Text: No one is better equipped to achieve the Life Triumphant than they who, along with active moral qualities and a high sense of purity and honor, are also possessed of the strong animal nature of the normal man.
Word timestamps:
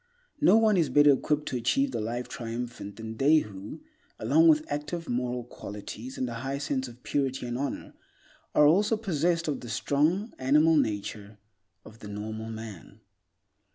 No 0.41 0.57
one 0.57 0.77
is 0.77 0.89
better 0.89 1.11
equipped 1.13 1.45
to 1.49 1.57
achieve 1.57 1.91
the 1.91 2.01
Life 2.01 2.27
Triumphant 2.27 2.95
than 2.95 3.17
they 3.17 3.35
who, 3.37 3.81
along 4.17 4.47
with 4.47 4.65
active 4.67 5.07
moral 5.07 5.43
qualities 5.43 6.17
and 6.17 6.27
a 6.27 6.33
high 6.33 6.57
sense 6.57 6.87
of 6.87 7.03
purity 7.03 7.45
and 7.45 7.55
honor, 7.55 7.93
are 8.55 8.65
also 8.65 8.97
possessed 8.97 9.47
of 9.47 9.59
the 9.59 9.69
strong 9.69 10.33
animal 10.39 10.75
nature 10.75 11.37
of 11.85 11.99
the 11.99 12.07
normal 12.07 12.49
man. 12.49 13.01